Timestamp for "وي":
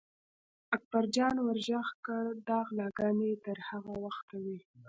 4.43-4.59